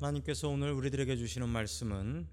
하나님께서 0.00 0.48
오늘 0.48 0.72
우리들에게 0.72 1.14
주시는 1.14 1.46
말씀은 1.50 2.26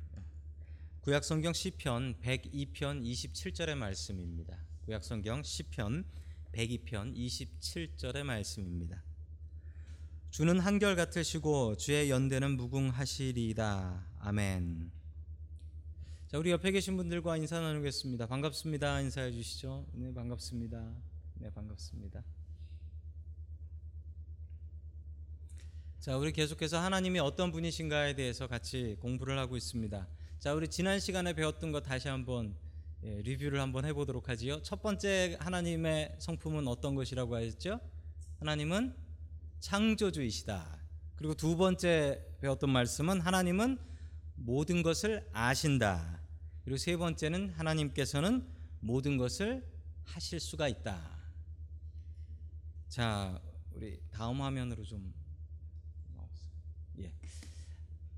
구약 1.01 1.25
성경 1.25 1.51
시편 1.51 2.15
102편 2.21 3.03
27절의 3.03 3.75
말씀입니다. 3.75 4.57
구약 4.85 5.03
성경 5.03 5.43
시편 5.43 6.05
102편 6.53 7.13
27절의 7.13 8.23
말씀입니다. 8.23 9.03
주는 10.29 10.57
한결 10.61 10.95
같으시고 10.95 11.75
주의 11.75 12.09
연대는 12.09 12.55
무궁하시리이다. 12.55 14.11
아멘. 14.19 14.89
자, 16.29 16.37
우리 16.37 16.51
옆에 16.51 16.71
계신 16.71 16.95
분들과 16.95 17.35
인사 17.35 17.59
나누겠습니다. 17.59 18.27
반갑습니다. 18.27 19.01
인사해 19.01 19.29
주시죠. 19.33 19.85
네, 19.91 20.13
반갑습니다. 20.13 20.95
네, 21.39 21.49
반갑습니다. 21.49 22.23
자, 25.99 26.15
우리 26.15 26.31
계속해서 26.31 26.79
하나님이 26.79 27.19
어떤 27.19 27.51
분이신가에 27.51 28.13
대해서 28.13 28.47
같이 28.47 28.95
공부를 29.01 29.37
하고 29.39 29.57
있습니다. 29.57 30.07
자, 30.39 30.53
우리 30.53 30.67
지난 30.67 30.99
시간에 30.99 31.33
배웠던 31.33 31.71
거 31.71 31.81
다시 31.81 32.07
한번 32.07 32.55
예, 33.03 33.21
리뷰를 33.23 33.59
한번 33.59 33.83
해보도록 33.83 34.29
하지요. 34.29 34.61
첫 34.61 34.81
번째 34.81 35.37
하나님의 35.39 36.15
성품은 36.19 36.67
어떤 36.67 36.93
것이라고 36.93 37.35
하셨죠? 37.35 37.79
하나님은 38.39 38.95
창조주이시다. 39.59 40.79
그리고 41.15 41.33
두 41.33 41.57
번째 41.57 42.23
배웠던 42.41 42.69
말씀은 42.69 43.19
하나님은 43.19 43.79
모든 44.35 44.83
것을 44.83 45.27
아신다. 45.33 46.21
그리고 46.63 46.77
세 46.77 46.95
번째는 46.95 47.49
하나님께서는 47.49 48.47
모든 48.81 49.17
것을 49.17 49.67
하실 50.03 50.39
수가 50.39 50.67
있다. 50.67 51.17
자, 52.87 53.41
우리 53.71 53.99
다음 54.11 54.41
화면으로 54.41 54.83
좀 54.83 55.13
예. 56.99 57.11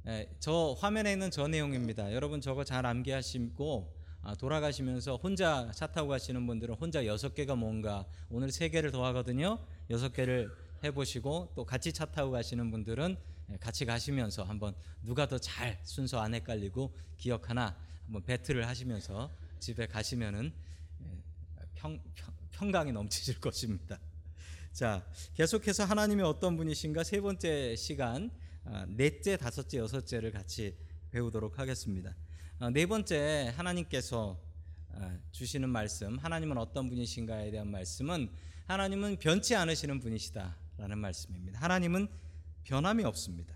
예, 0.08 0.30
저 0.40 0.76
화면에 0.80 1.12
있는 1.14 1.30
저 1.32 1.48
내용입니다. 1.48 2.14
여러분 2.14 2.42
저거 2.42 2.64
잘 2.64 2.86
암기하시고 2.86 4.00
아, 4.22 4.36
돌아가시면서 4.36 5.18
혼자 5.18 5.72
차 5.74 5.88
타고 5.88 6.10
가시는 6.10 6.46
분들은 6.48 6.76
혼자 6.76 7.06
여섯 7.06 7.34
개가 7.34 7.56
뭔가 7.56 8.06
오늘 8.30 8.52
세 8.52 8.70
개를 8.70 8.92
더 8.92 9.06
하거든요. 9.08 9.60
여섯 9.90 10.12
개를 10.14 10.50
해보시고 10.84 11.54
또 11.56 11.66
같이 11.66 11.92
차 11.94 12.06
타고 12.06 12.32
가시는 12.32 12.72
분들은 12.72 13.18
예, 13.52 13.58
같이 13.58 13.86
가시면서 13.86 14.44
한번 14.44 14.76
누가 15.04 15.28
더 15.28 15.38
잘 15.38 15.80
순서 15.84 16.20
안 16.20 16.34
헷갈리고 16.34 16.94
기억 17.18 17.50
하나 17.50 17.76
한번 18.06 18.24
배틀을 18.24 18.68
하시면서 18.68 19.32
집에 19.60 19.88
가시면은 19.88 20.54
예, 21.02 21.24
평, 21.76 22.00
평, 22.16 22.34
평강이 22.52 22.92
넘치실 22.92 23.40
것입니다. 23.42 24.00
자, 24.72 25.06
계속해서 25.34 25.84
하나님이 25.84 26.22
어떤 26.24 26.56
분이신가 26.56 27.04
세 27.04 27.20
번째 27.20 27.76
시간 27.76 28.30
아, 28.30 28.49
넷째, 28.88 29.38
다섯째, 29.38 29.78
여섯째를 29.78 30.32
같이 30.32 30.78
배우도록 31.12 31.60
하겠습니다. 31.60 32.16
아, 32.60 32.70
네 32.70 32.86
번째 32.86 33.54
하나님께서 33.56 34.40
아, 34.92 35.18
주시는 35.32 35.70
말씀, 35.70 36.18
하나님은 36.18 36.58
어떤 36.58 36.90
분이신가에 36.90 37.52
대한 37.52 37.70
말씀은 37.70 38.30
하나님은 38.66 39.18
변치 39.18 39.56
않으시는 39.56 40.00
분이시다라는 40.00 40.98
말씀입니다. 40.98 41.60
하나님은 41.60 42.08
변함이 42.64 43.04
없습니다. 43.04 43.56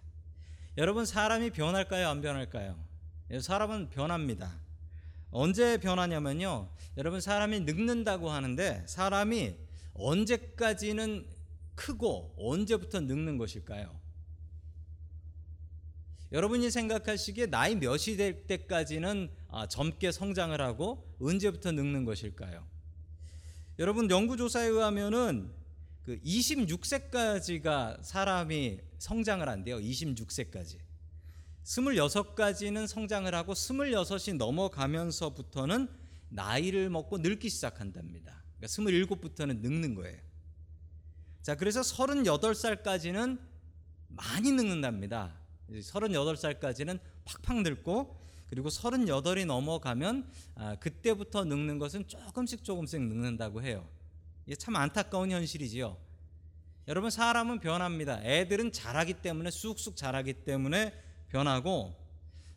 여러분 0.77 1.05
사람이 1.05 1.51
변할까요, 1.51 2.07
안 2.07 2.21
변할까요? 2.21 2.83
예, 3.31 3.39
사람은 3.39 3.89
변합니다. 3.89 4.59
언제 5.29 5.77
변하냐면요. 5.77 6.69
여러분 6.97 7.19
사람이 7.21 7.61
늙는다고 7.61 8.29
하는데 8.29 8.83
사람이 8.87 9.55
언제까지는 9.93 11.27
크고 11.75 12.35
언제부터 12.37 13.01
늙는 13.01 13.37
것일까요? 13.37 14.02
여러분이 16.33 16.71
생각하시기에 16.71 17.45
나이 17.45 17.75
몇이 17.75 18.17
될 18.17 18.47
때까지는 18.47 19.29
아, 19.49 19.67
젊게 19.67 20.11
성장을 20.11 20.59
하고 20.59 21.07
언제부터 21.21 21.71
늙는 21.71 22.05
것일까요? 22.05 22.67
여러분 23.77 24.09
연구조사에 24.09 24.67
의하면은 24.67 25.53
그 26.03 26.19
26세까지가 26.21 28.03
사람이 28.03 28.79
성장을 28.97 29.47
한대요. 29.47 29.77
26세까지. 29.77 30.79
26까지는 31.63 32.87
성장을 32.87 33.33
하고 33.33 33.53
26이 33.53 34.35
넘어가면서부터는 34.35 35.87
나이를 36.29 36.89
먹고 36.89 37.19
늙기 37.19 37.49
시작한답니다. 37.49 38.43
그러니까 38.57 38.67
27부터는 38.67 39.59
늙는 39.59 39.93
거예요. 39.93 40.19
자, 41.43 41.55
그래서 41.55 41.81
38살까지는 41.81 43.39
많이 44.07 44.51
늙는답니다. 44.51 45.42
38살까지는 45.81 46.99
팍팍 47.25 47.61
늙고 47.61 48.23
그리고 48.49 48.69
38이 48.69 49.45
넘어가면 49.45 50.29
아, 50.55 50.75
그때부터 50.75 51.45
늙는 51.45 51.79
것은 51.79 52.07
조금씩 52.07 52.63
조금씩 52.63 53.01
늙는다고 53.01 53.63
해요. 53.63 53.87
이게 54.45 54.55
참 54.55 54.75
안타까운 54.75 55.31
현실이지요. 55.31 55.97
여러분 56.87 57.09
사람은 57.09 57.61
변합니다. 57.61 58.21
애들은 58.23 58.73
자라기 58.73 59.13
때문에 59.15 59.51
쑥쑥 59.51 59.95
자라기 59.95 60.33
때문에 60.33 60.93
변하고 61.29 61.95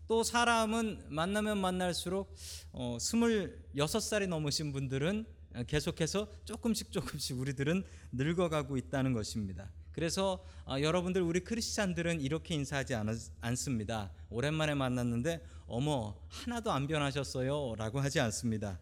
또 0.09 0.23
사람은 0.23 1.07
만나면 1.09 1.59
만날수록 1.59 2.35
어, 2.73 2.97
26살이 3.01 4.27
넘으신 4.27 4.73
분들은 4.73 5.27
계속해서 5.67 6.29
조금씩 6.45 6.93
조금씩 6.93 7.39
우리들은 7.39 7.85
늙어가고 8.13 8.77
있다는 8.77 9.13
것입니다. 9.15 9.71
그래서 9.97 10.45
어, 10.67 10.77
여러분들 10.79 11.23
우리 11.23 11.41
크리스찬들은 11.41 12.21
이렇게 12.21 12.55
인사하지 12.55 12.95
않, 12.95 13.57
습니다 13.57 14.13
오랜만에 14.29 14.75
만났는데 14.75 15.43
어머 15.67 16.15
하나도 16.29 16.71
안 16.71 16.87
변하셨어요라고 16.87 18.01
하지 18.01 18.21
않습니다. 18.21 18.79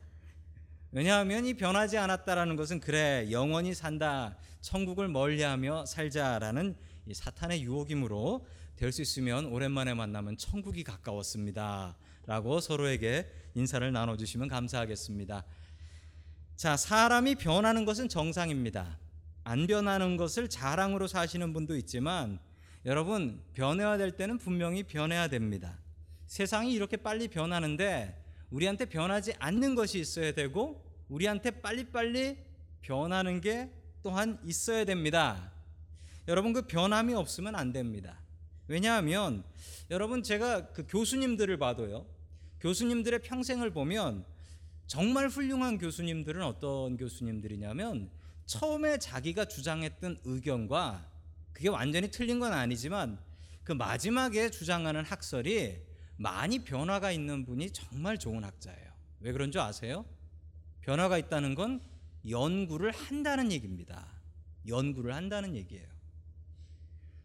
왜냐하면 0.90 1.46
이 1.46 1.54
변하지 1.54 1.98
않았다라는 1.98 2.56
것은 2.56 2.80
그래 2.80 3.28
영원히 3.30 3.74
산다 3.74 4.36
천국을 4.60 5.06
멀리하며 5.06 5.86
살자라는 5.86 6.74
사탄의 7.12 7.62
유혹이므로 7.62 8.44
될 8.74 8.90
수 8.90 9.00
있으면 9.00 9.46
오랜만에 9.46 9.94
만나면 9.94 10.36
천국이 10.36 10.82
가까웠습니다라고 10.82 12.58
서로에게 12.60 13.30
인사를 13.54 13.92
나눠주시면 13.92 14.48
감사하겠습니다. 14.48 15.44
자 16.56 16.76
사람이 16.76 17.36
변하는 17.36 17.84
것은 17.84 18.08
정상입니다. 18.08 18.98
안 19.44 19.66
변하는 19.66 20.16
것을 20.16 20.48
자랑으로 20.48 21.06
사시는 21.06 21.52
분도 21.52 21.76
있지만 21.76 22.38
여러분 22.86 23.42
변해야 23.52 23.96
될 23.96 24.12
때는 24.12 24.38
분명히 24.38 24.82
변해야 24.82 25.28
됩니다. 25.28 25.78
세상이 26.26 26.72
이렇게 26.72 26.96
빨리 26.96 27.28
변하는데 27.28 28.22
우리한테 28.50 28.86
변하지 28.86 29.34
않는 29.38 29.74
것이 29.74 29.98
있어야 30.00 30.32
되고 30.32 30.84
우리한테 31.08 31.50
빨리빨리 31.62 32.36
변하는 32.82 33.40
게 33.40 33.70
또한 34.02 34.38
있어야 34.44 34.84
됩니다. 34.84 35.52
여러분 36.28 36.52
그 36.52 36.62
변함이 36.62 37.14
없으면 37.14 37.54
안 37.54 37.72
됩니다. 37.72 38.20
왜냐하면 38.66 39.44
여러분 39.90 40.22
제가 40.22 40.72
그 40.72 40.86
교수님들을 40.88 41.56
봐도요. 41.58 42.06
교수님들의 42.60 43.20
평생을 43.20 43.70
보면 43.70 44.24
정말 44.86 45.28
훌륭한 45.28 45.78
교수님들은 45.78 46.42
어떤 46.42 46.96
교수님들이냐면 46.96 48.10
처음에 48.46 48.98
자기가 48.98 49.46
주장했던 49.46 50.20
의견과 50.24 51.10
그게 51.52 51.68
완전히 51.68 52.10
틀린 52.10 52.40
건 52.40 52.52
아니지만 52.52 53.18
그 53.62 53.72
마지막에 53.72 54.50
주장하는 54.50 55.04
학설이 55.04 55.78
많이 56.16 56.58
변화가 56.60 57.10
있는 57.12 57.44
분이 57.44 57.70
정말 57.70 58.18
좋은 58.18 58.44
학자예요. 58.44 58.92
왜 59.20 59.32
그런 59.32 59.50
줄 59.50 59.60
아세요? 59.60 60.04
변화가 60.82 61.18
있다는 61.18 61.54
건 61.54 61.80
연구를 62.28 62.92
한다는 62.92 63.50
얘기입니다. 63.52 64.06
연구를 64.66 65.14
한다는 65.14 65.56
얘기예요. 65.56 65.86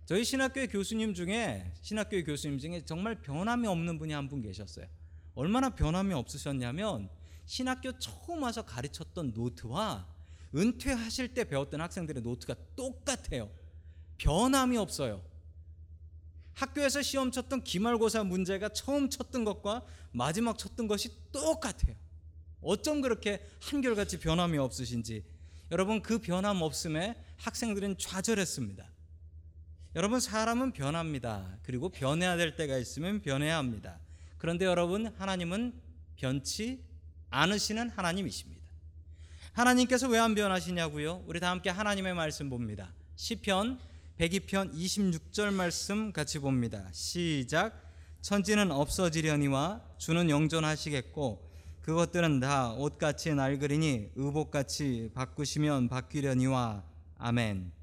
저희 0.06 0.24
신학교의 0.24 0.70
교수님 0.70 1.14
중에 1.14 1.72
신학교의 1.82 2.24
교수님 2.24 2.58
중에 2.58 2.84
정말 2.86 3.22
변함이 3.22 3.68
없는 3.68 4.00
분이 4.00 4.14
한 4.14 4.28
분 4.28 4.42
계셨어요. 4.42 4.88
얼마나 5.36 5.70
변함이 5.70 6.14
없으셨냐면 6.14 7.10
신학교 7.46 7.92
처음 8.00 8.44
와서 8.44 8.64
가르쳤던 8.64 9.32
노트와 9.34 10.08
은퇴하실 10.56 11.34
때 11.34 11.44
배웠던 11.44 11.82
학생들의 11.82 12.24
노트가 12.24 12.56
똑같아요. 12.76 13.50
변함이 14.18 14.78
없어요. 14.78 15.24
학교에서 16.54 17.02
시험 17.02 17.32
쳤던 17.32 17.64
기말고사 17.64 18.24
문제가 18.24 18.70
처음 18.70 19.10
쳤던 19.10 19.46
것과 19.46 19.86
마지막 20.12 20.58
쳤던 20.58 20.88
것이 20.88 21.10
똑같아요. 21.32 21.96
어쩜 22.62 23.02
그렇게 23.02 23.46
한결같이 23.62 24.20
변함이 24.20 24.58
없으신지 24.58 25.24
여러분 25.72 26.02
그 26.02 26.20
변함 26.20 26.62
없음에 26.62 27.16
학생들은 27.38 27.98
좌절했습니다. 27.98 28.86
여러분 29.96 30.20
사람은 30.20 30.74
변합니다. 30.74 31.58
그리고 31.64 31.90
변해야 31.90 32.36
될 32.38 32.56
때가 32.56 32.78
있으면 32.78 33.22
변해야 33.22 33.58
합니다. 33.58 34.00
그런데 34.38 34.66
여러분 34.66 35.08
하나님은 35.18 35.74
변치 36.16 36.84
않으시는 37.30 37.90
하나님이십니다. 37.90 38.59
하나님께서 39.60 40.08
왜 40.08 40.20
안 40.20 40.36
변하시냐고요? 40.36 41.26
우리 41.28 41.42
다 41.42 41.50
함께 41.52 41.70
하나님의 41.70 42.14
말씀 42.14 42.50
봅니다. 42.50 42.94
시편 43.18 43.78
102편 44.18 44.74
26절 44.74 45.54
말씀 45.54 46.14
같이 46.14 46.40
봅니다. 46.40 46.88
시작. 46.94 47.74
천지는 48.22 48.72
없어지려니와 48.72 49.82
주는 49.98 50.30
영존하시겠고 50.30 51.46
그것들은 51.82 52.40
다 52.40 52.72
옷같이 52.72 53.34
낡으리니 53.34 54.12
의복같이 54.16 55.12
바꾸시면 55.14 55.90
바뀌려니와 55.90 56.86
아멘. 57.18 57.74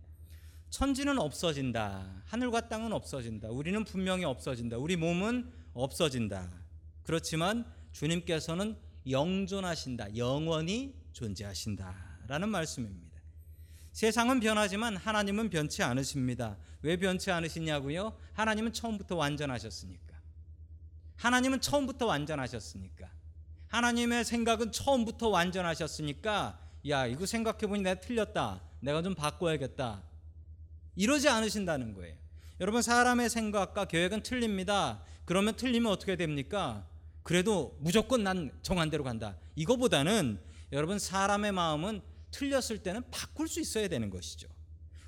천지는 0.71 1.19
없어진다. 1.19 2.23
하늘과 2.25 2.71
땅은 2.71 2.95
없어진다. 2.95 3.49
우리는 3.49 3.85
분명히 3.85 4.25
없어진다. 4.25 4.79
우리 4.79 4.97
몸은 4.97 5.53
없어진다. 5.75 6.49
그렇지만 7.03 7.67
주님께서는 7.93 8.79
영존하신다. 9.11 10.17
영원히 10.17 10.95
존재하신다라는 11.17 12.51
말씀입니다. 12.51 13.17
세상은 13.93 14.41
변하지만 14.41 14.97
하나님은 14.97 15.49
변치 15.49 15.83
않으십니다. 15.83 16.59
왜 16.83 16.99
변치 16.99 17.31
않으시냐고요? 17.31 18.15
하나님은 18.35 18.75
처음부터 18.75 19.17
완전하셨으니까. 19.17 20.15
하나님은 21.17 21.63
처음부터 21.63 22.05
완전하셨으니까. 22.05 23.11
하나님의 23.69 24.25
생각은 24.27 24.71
처음부터 24.71 25.29
완전하셨으니까 25.31 26.61
야, 26.89 27.07
이거 27.07 27.25
생각해 27.25 27.67
보니 27.67 27.83
내가 27.83 27.99
틀렸다. 28.01 28.61
내가 28.81 29.01
좀 29.01 29.15
바꿔야겠다. 29.15 30.03
이러지 30.95 31.31
않으신다는 31.31 31.95
거예요. 31.95 32.15
여러분 32.61 32.83
사람의 32.83 33.31
생각과 33.31 33.87
계획은 33.87 34.23
틀립니다. 34.23 35.03
그러면 35.25 35.57
틀리면 35.57 35.91
어떻게 35.91 36.17
됩니까? 36.17 36.87
그래도 37.23 37.77
무조건 37.81 38.23
난 38.23 38.53
정한 38.63 38.91
대로 38.91 39.03
간다. 39.03 39.37
이거보다는 39.57 40.46
여러분 40.73 40.99
사람의 40.99 41.53
마음은 41.53 42.01
틀렸을 42.31 42.83
때는 42.83 43.03
바꿀 43.11 43.49
수 43.49 43.61
있어야 43.61 43.89
되는 43.89 44.11
것이죠. 44.11 44.49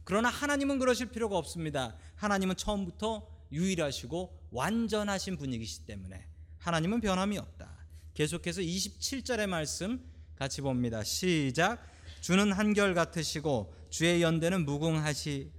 그러나 0.05 0.29
하나님은 0.29 0.79
그러실 0.79 1.07
필요가 1.07 1.37
없습니다. 1.37 1.97
하나님은 2.17 2.57
처음부터 2.57 3.29
유일하시고 3.53 4.49
완전하신 4.51 5.37
분이기 5.37 5.67
때문에 5.87 6.27
하나님은 6.59 7.01
변함이 7.01 7.39
없다. 7.39 7.69
계속해서 8.15 8.61
27절의 8.63 9.47
말씀 9.47 10.03
같이 10.37 10.61
봅니다. 10.61 11.05
시작. 11.05 11.87
주는 12.21 12.53
한결 12.53 12.95
같으시고 12.95 13.75
주의 13.91 14.23
연대는 14.23 14.65
무궁하시 14.65 15.53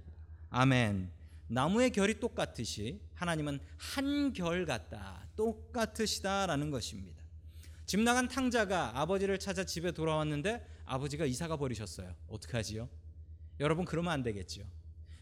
아멘. 0.50 1.10
나무의 1.46 1.90
결이 1.90 2.20
똑같듯이 2.20 3.00
하나님은 3.14 3.60
한결 3.76 4.66
같다. 4.66 5.26
똑같으시다라는 5.36 6.70
것입니다. 6.70 7.19
집 7.90 7.98
나간 7.98 8.28
탕자가 8.28 9.00
아버지를 9.00 9.40
찾아 9.40 9.64
집에 9.64 9.90
돌아왔는데 9.90 10.64
아버지가 10.84 11.24
이사가 11.24 11.56
버리셨어요. 11.56 12.14
어떻게 12.28 12.56
하지요? 12.56 12.88
여러분 13.58 13.84
그러면 13.84 14.12
안 14.12 14.22
되겠죠. 14.22 14.62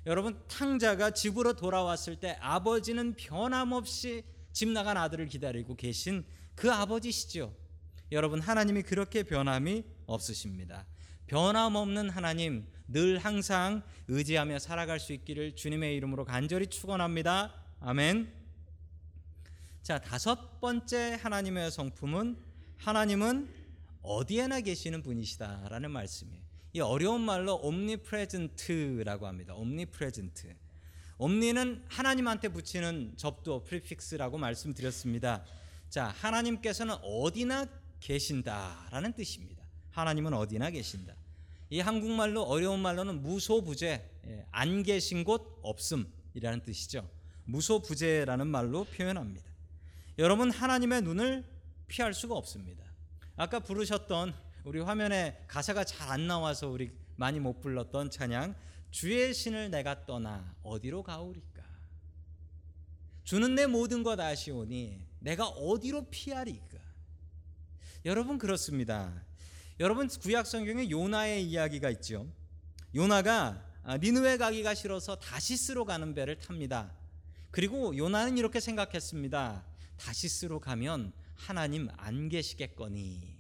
여러분 0.04 0.38
탕자가 0.48 1.12
집으로 1.12 1.54
돌아왔을 1.54 2.16
때 2.16 2.36
아버지는 2.42 3.14
변함없이 3.14 4.22
집 4.52 4.68
나간 4.68 4.98
아들을 4.98 5.28
기다리고 5.28 5.76
계신 5.76 6.26
그 6.54 6.70
아버지시죠. 6.70 7.56
여러분 8.12 8.38
하나님이 8.38 8.82
그렇게 8.82 9.22
변함이 9.22 9.84
없으십니다. 10.04 10.84
변함없는 11.26 12.10
하나님 12.10 12.66
늘 12.86 13.16
항상 13.16 13.82
의지하며 14.08 14.58
살아갈 14.58 15.00
수 15.00 15.14
있기를 15.14 15.56
주님의 15.56 15.96
이름으로 15.96 16.26
간절히 16.26 16.66
축원합니다. 16.66 17.54
아멘. 17.80 18.30
자, 19.82 19.98
다섯 19.98 20.60
번째 20.60 21.18
하나님의 21.22 21.70
성품은 21.70 22.47
하나님은 22.78 23.48
어디에나 24.02 24.60
계시는 24.60 25.02
분이시다라는 25.02 25.90
말씀이에요. 25.90 26.42
이 26.74 26.80
어려운 26.80 27.20
말로 27.20 27.56
omnipresent라고 27.62 29.26
합니다. 29.26 29.54
omnipresent. 29.54 30.54
omni는 31.18 31.84
하나님한테 31.88 32.48
붙이는 32.48 33.14
접두 33.16 33.62
prefix라고 33.64 34.38
말씀드렸습니다. 34.38 35.44
자, 35.88 36.06
하나님께서는 36.06 36.94
어디나 37.02 37.66
계신다라는 38.00 39.12
뜻입니다. 39.14 39.64
하나님은 39.90 40.32
어디나 40.34 40.70
계신다. 40.70 41.14
이 41.70 41.80
한국말로 41.80 42.42
어려운 42.42 42.80
말로는 42.80 43.22
무소부재, 43.22 44.10
예, 44.26 44.46
안 44.52 44.82
계신 44.82 45.24
곳 45.24 45.58
없음이라는 45.62 46.62
뜻이죠. 46.62 47.10
무소부재라는 47.44 48.46
말로 48.46 48.84
표현합니다. 48.84 49.48
여러분 50.18 50.50
하나님의 50.50 51.02
눈을 51.02 51.44
피할 51.88 52.14
수가 52.14 52.34
없습니다. 52.36 52.84
아까 53.36 53.58
부르셨던 53.60 54.34
우리 54.64 54.80
화면에 54.80 55.42
가사가 55.48 55.84
잘 55.84 56.08
안 56.10 56.26
나와서 56.26 56.68
우리 56.68 56.90
많이 57.16 57.40
못 57.40 57.60
불렀던 57.60 58.10
찬양 58.10 58.54
주의 58.90 59.34
신을 59.34 59.70
내가 59.70 60.06
떠나 60.06 60.54
어디로 60.62 61.02
가오리까 61.02 61.62
주는 63.24 63.54
내 63.54 63.66
모든 63.66 64.02
것 64.02 64.18
아시오니 64.18 65.06
내가 65.20 65.46
어디로 65.48 66.06
피하리까 66.10 66.78
여러분 68.04 68.38
그렇습니다. 68.38 69.12
여러분 69.80 70.08
구약 70.08 70.46
성경에 70.46 70.88
요나의 70.88 71.44
이야기가 71.44 71.90
있죠. 71.90 72.26
요나가 72.94 73.64
아, 73.82 73.96
니느웨 73.98 74.36
가기가 74.38 74.74
싫어서 74.74 75.16
다시스로 75.16 75.84
가는 75.84 76.14
배를 76.14 76.38
탑니다. 76.38 76.92
그리고 77.50 77.96
요나는 77.96 78.38
이렇게 78.38 78.60
생각했습니다. 78.60 79.64
다시스로 79.98 80.60
가면 80.60 81.12
하나님 81.38 81.88
안 81.96 82.28
계시겠거니. 82.28 83.38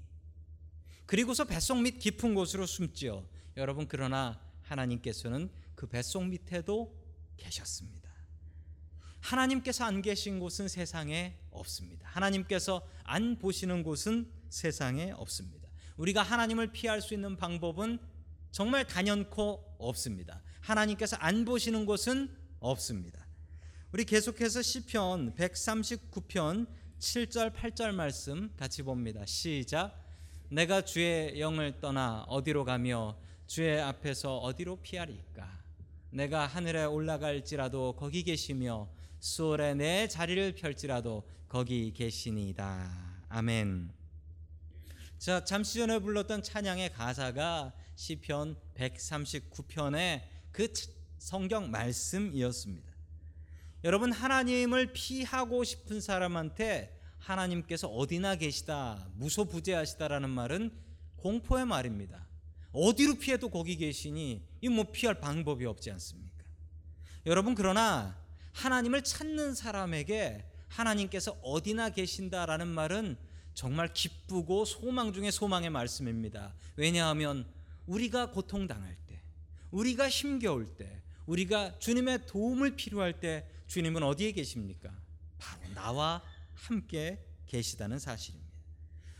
그리고서 1.04 1.44
뱃속 1.44 1.82
밑 1.82 1.98
깊은 1.98 2.34
곳으로 2.34 2.64
숨지요. 2.64 3.26
여러분 3.56 3.86
그러나 3.88 4.40
하나님께서는 4.62 5.50
그 5.74 5.86
뱃속 5.86 6.24
밑에도 6.26 6.96
계셨습니다. 7.36 8.08
하나님께서 9.20 9.84
안 9.84 10.00
계신 10.00 10.38
곳은 10.38 10.68
세상에 10.68 11.36
없습니다. 11.50 12.08
하나님께서 12.08 12.86
안 13.02 13.38
보시는 13.38 13.82
곳은 13.82 14.30
세상에 14.48 15.10
없습니다. 15.12 15.68
우리가 15.96 16.22
하나님을 16.22 16.72
피할 16.72 17.02
수 17.02 17.14
있는 17.14 17.36
방법은 17.36 17.98
정말 18.52 18.86
단연코 18.86 19.76
없습니다. 19.78 20.42
하나님께서 20.60 21.16
안 21.16 21.44
보시는 21.44 21.84
곳은 21.84 22.34
없습니다. 22.60 23.26
우리 23.92 24.04
계속해서 24.04 24.62
시편 24.62 25.34
139편 25.34 26.66
7절 26.98 27.54
8절 27.54 27.92
말씀 27.94 28.52
같이 28.56 28.82
봅니다. 28.82 29.24
시작. 29.24 30.04
내가 30.48 30.84
주의 30.84 31.38
영을 31.38 31.80
떠나 31.80 32.24
어디로 32.26 32.64
가며 32.64 33.16
주의 33.46 33.80
앞에서 33.80 34.38
어디로 34.38 34.80
피하리까? 34.82 35.48
내가 36.10 36.46
하늘에 36.46 36.84
올라갈지라도 36.84 37.94
거기 37.94 38.24
계시며 38.24 38.88
수월에 39.20 39.74
내 39.74 40.08
자리를 40.08 40.56
펼지라도 40.56 41.22
거기 41.48 41.92
계시니이다. 41.92 43.26
아멘. 43.28 43.92
자, 45.18 45.44
잠시 45.44 45.78
전에 45.78 46.00
불렀던 46.00 46.42
찬양의 46.42 46.94
가사가 46.94 47.74
시편 47.94 48.56
139편의 48.74 50.22
그 50.50 50.72
성경 51.18 51.70
말씀이었습니다. 51.70 52.87
여러분 53.84 54.12
하나님을 54.12 54.92
피하고 54.92 55.62
싶은 55.62 56.00
사람한테 56.00 56.98
하나님께서 57.18 57.88
어디나 57.88 58.36
계시다, 58.36 59.08
무소부재하시다라는 59.14 60.30
말은 60.30 60.72
공포의 61.16 61.66
말입니다. 61.66 62.26
어디로 62.72 63.14
피해도 63.14 63.50
거기 63.50 63.76
계시니 63.76 64.46
이 64.60 64.68
뭐 64.68 64.84
피할 64.92 65.20
방법이 65.20 65.64
없지 65.64 65.90
않습니까? 65.92 66.44
여러분 67.26 67.54
그러나 67.54 68.16
하나님을 68.52 69.02
찾는 69.02 69.54
사람에게 69.54 70.44
하나님께서 70.68 71.32
어디나 71.42 71.90
계신다라는 71.90 72.66
말은 72.66 73.16
정말 73.54 73.92
기쁘고 73.92 74.64
소망 74.64 75.12
중에 75.12 75.30
소망의 75.30 75.70
말씀입니다. 75.70 76.54
왜냐하면 76.76 77.46
우리가 77.86 78.30
고통당할 78.30 78.96
때, 79.06 79.20
우리가 79.70 80.08
힘겨울 80.08 80.66
때, 80.76 81.02
우리가 81.28 81.78
주님의 81.78 82.26
도움을 82.26 82.76
필요할 82.76 83.20
때 83.20 83.46
주님은 83.68 84.02
어디에 84.02 84.32
계십니까? 84.32 84.90
바로 85.38 85.62
나와 85.74 86.22
함께 86.54 87.24
계시다는 87.46 87.98
사실입니다. 87.98 88.48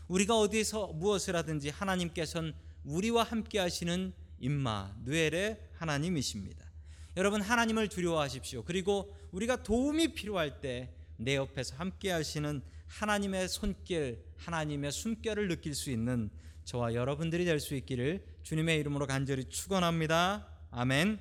우리가 0.07 0.37
어디서 0.37 0.87
무엇을 0.87 1.35
하든지 1.35 1.69
하나님께서는 1.69 2.53
우리와 2.83 3.23
함께 3.23 3.59
하시는 3.59 4.13
임마 4.39 4.95
누엘의 5.05 5.59
하나님이십니다. 5.73 6.65
여러분 7.15 7.41
하나님을 7.41 7.87
두려워하십시오. 7.89 8.63
그리고 8.63 9.15
우리가 9.31 9.63
도움이 9.63 10.13
필요할 10.13 10.61
때 10.61 10.99
내 11.19 11.35
옆에서 11.35 11.75
함께 11.75 12.11
하시는 12.11 12.61
하나님의 12.87 13.49
손길, 13.49 14.23
하나님의 14.37 14.91
숨결을 14.91 15.49
느낄 15.49 15.75
수 15.75 15.91
있는 15.91 16.29
저와 16.63 16.93
여러분들이 16.93 17.43
될 17.43 17.59
수 17.59 17.75
있기를 17.75 18.23
주님의 18.43 18.79
이름으로 18.79 19.05
간절히 19.05 19.43
축원합니다. 19.49 20.47
아멘. 20.71 21.19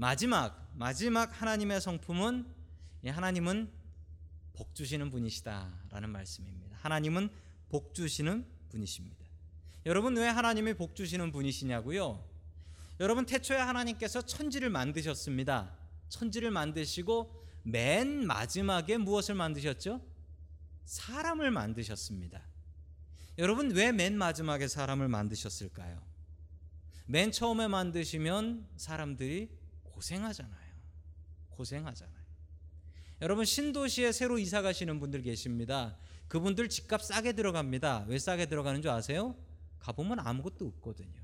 마지막 0.00 0.70
마지막 0.76 1.42
하나님의 1.42 1.80
성품은 1.80 2.46
하나님은 3.04 3.68
복 4.52 4.72
주시는 4.76 5.10
분이시다라는 5.10 6.10
말씀입니다. 6.10 6.78
하나님은 6.82 7.28
복 7.68 7.94
주시는 7.94 8.46
분이십니다. 8.68 9.26
여러분 9.86 10.16
왜 10.16 10.28
하나님이 10.28 10.74
복 10.74 10.94
주시는 10.94 11.32
분이시냐고요? 11.32 12.24
여러분 13.00 13.26
태초에 13.26 13.56
하나님께서 13.56 14.22
천지를 14.22 14.70
만드셨습니다. 14.70 15.76
천지를 16.08 16.52
만드시고 16.52 17.44
맨 17.64 18.24
마지막에 18.24 18.98
무엇을 18.98 19.34
만드셨죠? 19.34 20.00
사람을 20.84 21.50
만드셨습니다. 21.50 22.40
여러분 23.36 23.72
왜 23.72 23.90
맨 23.90 24.16
마지막에 24.16 24.68
사람을 24.68 25.08
만드셨을까요? 25.08 26.00
맨 27.06 27.32
처음에 27.32 27.66
만드시면 27.66 28.68
사람들이 28.76 29.57
고생하잖아요. 29.98 30.78
고생하잖아요. 31.50 32.28
여러분 33.20 33.44
신도시에 33.44 34.12
새로 34.12 34.38
이사 34.38 34.62
가시는 34.62 35.00
분들 35.00 35.22
계십니다. 35.22 35.96
그분들 36.28 36.68
집값 36.68 37.02
싸게 37.02 37.32
들어갑니다. 37.32 38.04
왜 38.06 38.18
싸게 38.18 38.46
들어가는 38.46 38.80
줄 38.80 38.92
아세요? 38.92 39.34
가보면 39.80 40.20
아무것도 40.20 40.66
없거든요. 40.66 41.20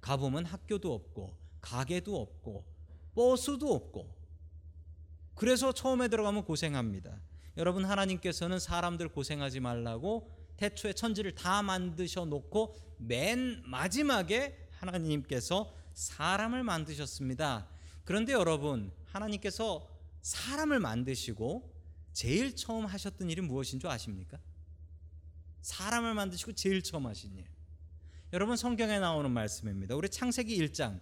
가보면 0.00 0.46
학교도 0.46 0.92
없고 0.94 1.36
가게도 1.60 2.18
없고 2.18 2.64
버스도 3.14 3.74
없고 3.74 4.16
그래서 5.34 5.72
처음에 5.72 6.08
들어가면 6.08 6.44
고생합니다. 6.44 7.20
여러분 7.58 7.84
하나님께서는 7.84 8.58
사람들 8.58 9.08
고생하지 9.08 9.60
말라고 9.60 10.34
태초에 10.56 10.94
천지를 10.94 11.34
다 11.34 11.62
만드셔 11.62 12.24
놓고 12.24 12.74
맨 12.98 13.62
마지막에 13.66 14.68
하나님께서 14.78 15.74
사람을 15.92 16.62
만드셨습니다. 16.62 17.68
그런데 18.04 18.32
여러분 18.32 18.92
하나님께서 19.06 19.88
사람을 20.22 20.80
만드시고 20.80 21.72
제일 22.12 22.54
처음 22.56 22.86
하셨던 22.86 23.30
일이 23.30 23.40
무엇인 23.40 23.80
줄 23.80 23.90
아십니까? 23.90 24.38
사람을 25.62 26.14
만드시고 26.14 26.52
제일 26.52 26.82
처음 26.82 27.06
하신 27.06 27.36
일. 27.36 27.46
여러분 28.32 28.56
성경에 28.56 28.98
나오는 28.98 29.30
말씀입니다. 29.30 29.94
우리 29.94 30.08
창세기 30.08 30.58
1장 30.58 31.00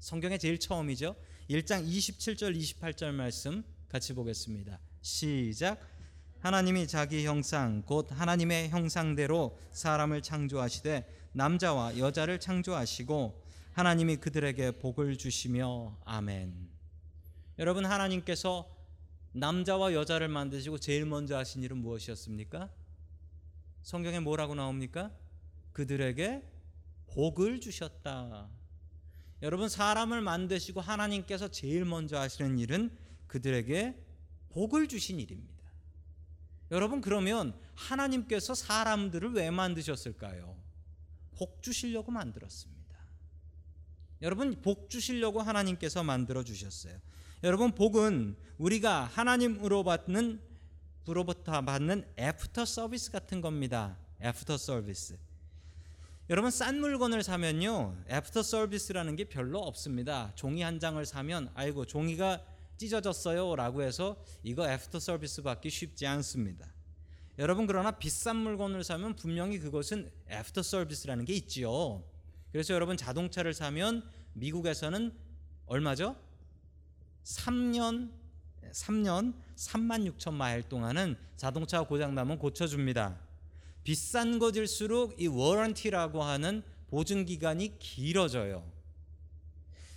성경의 0.00 0.38
제일 0.38 0.58
처음이죠. 0.58 1.14
1장 1.48 1.86
27절 1.86 2.56
28절 2.56 3.12
말씀 3.12 3.64
같이 3.88 4.14
보겠습니다. 4.14 4.78
시작. 5.00 5.80
하나님이 6.40 6.88
자기 6.88 7.24
형상 7.24 7.82
곧 7.82 8.08
하나님의 8.10 8.70
형상대로 8.70 9.58
사람을 9.70 10.22
창조하시되 10.22 11.28
남자와 11.32 11.98
여자를 11.98 12.40
창조하시고 12.40 13.41
하나님이 13.72 14.16
그들에게 14.16 14.72
복을 14.72 15.16
주시며 15.16 15.98
아멘. 16.04 16.68
여러분 17.58 17.86
하나님께서 17.86 18.68
남자와 19.32 19.94
여자를 19.94 20.28
만드시고 20.28 20.76
제일 20.76 21.06
먼저 21.06 21.38
하신 21.38 21.62
일은 21.62 21.78
무엇이었습니까? 21.78 22.68
성경에 23.82 24.20
뭐라고 24.20 24.54
나옵니까? 24.54 25.10
그들에게 25.72 26.42
복을 27.06 27.60
주셨다. 27.60 28.50
여러분 29.40 29.70
사람을 29.70 30.20
만드시고 30.20 30.82
하나님께서 30.82 31.48
제일 31.48 31.86
먼저 31.86 32.18
하시는 32.18 32.58
일은 32.58 32.94
그들에게 33.26 33.96
복을 34.50 34.86
주신 34.86 35.18
일입니다. 35.18 35.62
여러분 36.70 37.00
그러면 37.00 37.58
하나님께서 37.74 38.54
사람들을 38.54 39.32
왜 39.32 39.50
만드셨을까요? 39.50 40.56
복 41.36 41.62
주시려고 41.62 42.12
만들었습니다. 42.12 42.71
여러분 44.22 44.62
복 44.62 44.88
주시려고 44.88 45.40
하나님께서 45.40 46.04
만들어 46.04 46.44
주셨어요. 46.44 46.96
여러분 47.42 47.72
복은 47.72 48.36
우리가 48.56 49.04
하나님으로 49.06 49.82
받는 49.82 50.40
부로부터 51.04 51.60
받는 51.60 52.04
애프터 52.16 52.64
서비스 52.64 53.10
같은 53.10 53.40
겁니다. 53.40 53.98
애프터 54.22 54.56
서비스. 54.56 55.18
여러분 56.30 56.52
싼 56.52 56.78
물건을 56.78 57.24
사면요 57.24 57.96
애프터 58.08 58.44
서비스라는 58.44 59.16
게 59.16 59.24
별로 59.24 59.58
없습니다. 59.58 60.30
종이 60.36 60.62
한 60.62 60.78
장을 60.78 61.04
사면 61.04 61.50
아이고 61.54 61.84
종이가 61.84 62.44
찢어졌어요라고 62.76 63.82
해서 63.82 64.24
이거 64.44 64.70
애프터 64.70 65.00
서비스 65.00 65.42
받기 65.42 65.68
쉽지 65.68 66.06
않습니다. 66.06 66.72
여러분 67.40 67.66
그러나 67.66 67.90
비싼 67.90 68.36
물건을 68.36 68.84
사면 68.84 69.16
분명히 69.16 69.58
그것은 69.58 70.12
애프터 70.30 70.62
서비스라는 70.62 71.24
게 71.24 71.32
있지요. 71.32 72.04
그래서 72.52 72.74
여러분 72.74 72.96
자동차를 72.96 73.54
사면 73.54 74.04
미국에서는 74.34 75.12
얼마죠? 75.66 76.16
3년 77.24 78.12
3년 78.70 79.34
3만 79.56 80.10
6천 80.16 80.32
마일 80.34 80.62
동안은 80.62 81.16
자동차 81.36 81.82
고장 81.82 82.14
나면 82.14 82.38
고쳐 82.38 82.66
줍니다. 82.66 83.18
비싼 83.84 84.38
것일수록 84.38 85.20
이 85.20 85.26
warranty라고 85.26 86.22
하는 86.22 86.62
보증 86.88 87.24
기간이 87.24 87.78
길어져요. 87.78 88.64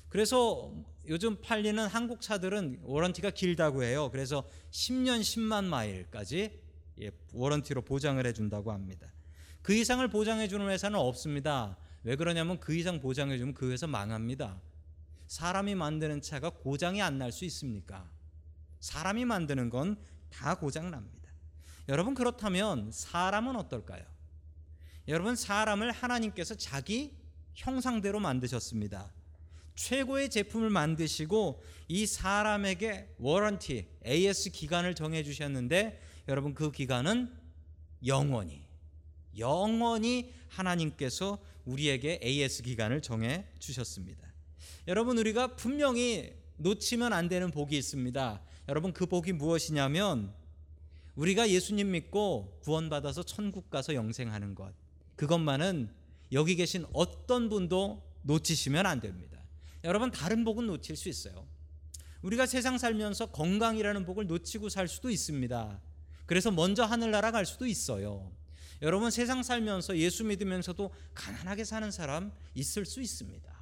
그래서 0.09 0.73
요즘 1.07 1.39
팔리는 1.41 1.85
한국 1.87 2.21
차들은 2.21 2.79
warranty가 2.83 3.31
길다고 3.31 3.83
해요. 3.83 4.09
그래서 4.11 4.47
10년 4.71 5.21
10만 5.21 5.65
마일까지 5.65 6.59
예, 7.01 7.11
워런티로 7.33 7.81
보장을 7.81 8.25
해준다고 8.25 8.71
합니다. 8.71 9.11
그 9.61 9.73
이상을 9.73 10.07
보장해 10.07 10.47
주는 10.47 10.67
회사는 10.69 10.97
없습니다. 10.97 11.77
왜 12.05 12.15
그러냐면 12.15 12.59
그 12.59 12.73
이상 12.73 13.01
보장해 13.01 13.37
주면 13.37 13.53
그 13.53 13.71
회사 13.71 13.85
망합니다. 13.87 14.61
사람이 15.27 15.75
만드는 15.75 16.21
차가 16.21 16.49
고장이 16.49 17.01
안 17.01 17.17
날 17.17 17.31
수 17.31 17.43
있습니까? 17.45 18.09
사람이 18.79 19.25
만드는 19.25 19.69
건 19.69 19.97
다 20.35 20.55
고장 20.55 20.91
납니다. 20.91 21.29
여러분 21.87 22.13
그렇다면 22.13 22.91
사람은 22.91 23.55
어떨까요? 23.55 24.03
여러분 25.07 25.35
사람을 25.35 25.91
하나님께서 25.91 26.55
자기 26.55 27.15
형상대로 27.53 28.19
만드셨습니다. 28.19 29.13
최고의 29.75 30.29
제품을 30.29 30.69
만드시고 30.69 31.63
이 31.87 32.05
사람에게 32.05 33.15
워런티 33.17 33.87
AS 34.05 34.51
기간을 34.51 34.95
정해 34.95 35.23
주셨는데 35.23 36.01
여러분 36.27 36.53
그 36.53 36.71
기간은 36.71 37.33
영원히 38.05 38.63
영원히 39.37 40.33
하나님께서 40.49 41.39
우리에게 41.65 42.19
AS 42.23 42.63
기간을 42.63 43.01
정해 43.01 43.45
주셨습니다. 43.59 44.27
여러분 44.87 45.17
우리가 45.17 45.55
분명히 45.55 46.33
놓치면 46.57 47.11
안 47.11 47.27
되는 47.27 47.51
복이 47.51 47.77
있습니다. 47.77 48.41
여러분 48.69 48.93
그 48.93 49.05
복이 49.05 49.33
무엇이냐면 49.33 50.33
우리가 51.15 51.49
예수님 51.49 51.91
믿고 51.91 52.59
구원받아서 52.63 53.23
천국 53.23 53.69
가서 53.69 53.93
영생하는 53.95 54.55
것. 54.55 54.73
그것만은 55.15 55.89
여기 56.31 56.55
계신 56.55 56.85
어떤 56.93 57.49
분도 57.49 58.03
놓치시면 58.23 58.85
안 58.85 58.99
됩니다. 58.99 59.39
여러분 59.83 60.11
다른 60.11 60.43
복은 60.43 60.65
놓칠 60.67 60.95
수 60.95 61.09
있어요. 61.09 61.47
우리가 62.21 62.45
세상 62.47 62.77
살면서 62.77 63.27
건강이라는 63.27 64.05
복을 64.05 64.25
놓치고 64.27 64.69
살 64.69 64.87
수도 64.87 65.09
있습니다. 65.09 65.79
그래서 66.25 66.49
먼저 66.51 66.83
하늘나라 66.83 67.31
갈 67.31 67.45
수도 67.45 67.67
있어요. 67.67 68.31
여러분 68.81 69.11
세상 69.11 69.43
살면서 69.43 69.97
예수 69.97 70.23
믿으면서도 70.23 70.93
가난하게 71.13 71.63
사는 71.63 71.89
사람 71.91 72.31
있을 72.53 72.85
수 72.85 73.01
있습니다. 73.01 73.53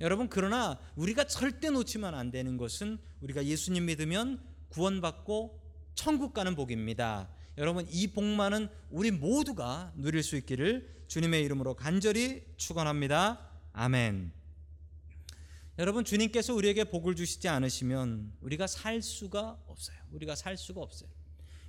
여러분 0.00 0.28
그러나 0.28 0.78
우리가 0.96 1.24
절대 1.24 1.70
놓치면 1.70 2.14
안 2.14 2.30
되는 2.30 2.56
것은 2.56 2.98
우리가 3.20 3.44
예수님 3.44 3.86
믿으면 3.86 4.42
구원받고 4.68 5.60
천국 5.94 6.34
가는 6.34 6.54
복입니다. 6.54 7.28
여러분 7.58 7.86
이 7.88 8.08
복만은 8.08 8.68
우리 8.90 9.10
모두가 9.10 9.92
누릴 9.96 10.22
수 10.22 10.36
있기를 10.36 11.04
주님의 11.06 11.44
이름으로 11.44 11.74
간절히 11.74 12.44
축원합니다. 12.56 13.48
아멘. 13.72 14.32
여러분 15.78 16.04
주님께서 16.04 16.54
우리에게 16.54 16.84
복을 16.84 17.16
주시지 17.16 17.48
않으시면 17.48 18.32
우리가 18.40 18.66
살 18.66 19.02
수가 19.02 19.58
없어요. 19.66 19.96
우리가 20.12 20.34
살 20.34 20.56
수가 20.56 20.80
없어요. 20.80 21.08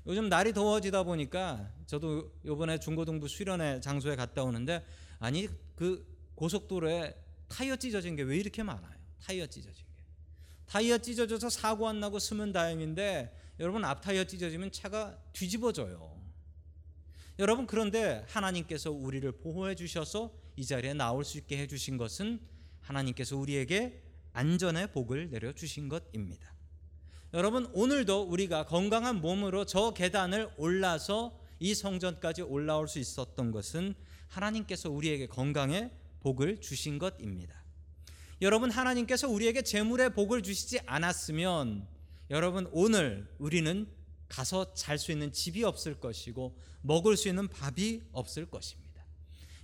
요즘 0.08 0.30
날이 0.30 0.54
더워지다 0.54 1.04
보니까 1.04 1.72
저도 1.88 2.32
요번에 2.46 2.80
중고등부 2.80 3.28
수련회 3.28 3.80
장소에 3.82 4.16
갔다 4.16 4.44
오는데 4.44 4.86
아니 5.20 5.48
그 5.76 6.06
고속도로에 6.36 7.16
타이어 7.48 7.76
찢어진 7.76 8.16
게 8.16 8.24
왜 8.24 8.38
이렇게 8.38 8.62
많아요? 8.64 8.96
타이어 9.24 9.48
찢어진 9.48 9.86
게. 9.96 10.04
타이어 10.68 10.98
찢어져서 10.98 11.50
사고 11.50 11.88
안 11.88 12.00
나고 12.00 12.20
쓰면 12.20 12.52
다행인데 12.52 13.56
여러분 13.60 13.84
앞 13.86 14.02
타이어 14.02 14.24
찢어지면 14.26 14.72
차가 14.72 15.18
뒤집어져요. 15.34 16.16
여러분 17.40 17.66
그런데 17.68 18.24
하나님께서 18.28 18.92
우리를 18.92 19.30
보호해 19.34 19.76
주셔서 19.76 20.32
이 20.56 20.66
자리에 20.66 20.94
나올 20.94 21.26
수 21.26 21.38
있게 21.38 21.58
해 21.58 21.68
주신 21.68 21.98
것은 21.98 22.40
하나님께서 22.82 23.36
우리에게 23.38 24.02
안전의 24.34 24.92
복을 24.92 25.30
내려 25.30 25.52
주신 25.54 25.90
것입니다. 25.90 26.55
여러분 27.36 27.70
오늘도 27.74 28.30
우리가 28.30 28.66
건강한 28.66 29.20
몸으로 29.20 29.66
저 29.66 29.92
계단을 29.92 30.50
올라서 30.56 31.38
이 31.60 31.76
성전까지 31.76 32.44
올라올 32.44 32.88
수 32.88 32.98
있었던 32.98 33.52
것은 33.52 33.94
하나님께서 34.30 34.90
우리에게 34.90 35.28
건강의 35.28 35.92
복을 36.22 36.62
주신 36.62 36.98
것입니다. 36.98 37.62
여러분 38.42 38.72
하나님께서 38.72 39.28
우리에게 39.28 39.64
재물의 39.64 40.14
복을 40.14 40.44
주시지 40.44 40.80
않았으면 40.86 41.86
여러분 42.30 42.70
오늘 42.72 43.28
우리는 43.38 43.86
가서 44.30 44.74
잘 44.74 44.98
수 44.98 45.12
있는 45.12 45.34
집이 45.34 45.66
없을 45.66 46.00
것이고 46.00 46.58
먹을 46.84 47.18
수 47.18 47.28
있는 47.28 47.50
밥이 47.50 48.04
없을 48.14 48.46
것입니다. 48.46 49.04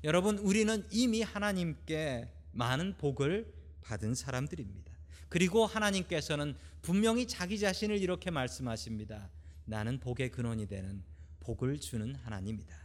여러분 0.04 0.40
우리는 0.40 0.86
이미 0.92 1.22
하나님께 1.22 2.34
많은 2.52 2.98
복을 2.98 3.50
받은 3.80 4.14
사람들입니다. 4.14 4.91
그리고 5.32 5.66
하나님께서는 5.66 6.56
분명히 6.82 7.26
자기 7.26 7.58
자신을 7.58 7.98
이렇게 8.00 8.30
말씀하십니다. 8.30 9.30
나는 9.64 9.98
복의 9.98 10.30
근원이 10.30 10.68
되는 10.68 11.02
복을 11.40 11.80
주는 11.80 12.14
하나님이다. 12.16 12.76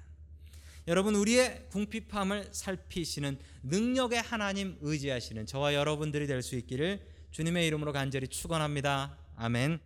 여러분 0.86 1.16
우리의 1.16 1.66
궁핍함을 1.70 2.50
살피시는 2.52 3.40
능력의 3.64 4.22
하나님 4.22 4.78
의지하시는 4.80 5.44
저와 5.46 5.74
여러분들이 5.74 6.28
될 6.28 6.40
수 6.40 6.54
있기를 6.54 7.04
주님의 7.32 7.66
이름으로 7.66 7.92
간절히 7.92 8.28
축원합니다. 8.28 9.18
아멘. 9.34 9.80